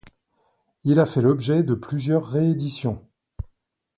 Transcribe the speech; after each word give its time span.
Il 0.83 0.97
a 0.97 1.05
fait 1.05 1.21
l'objet 1.21 1.61
de 1.61 1.75
plusieurs 1.75 2.25
rééditions. 2.27 3.07